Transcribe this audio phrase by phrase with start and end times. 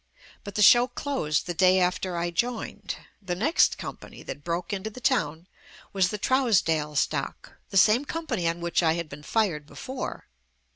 [0.43, 2.95] But the show closed the day after I joined.
[3.21, 5.47] The next company that broke into the town
[5.93, 10.25] was, "The Trousdale Stock," the same com pany on which I had been fired before.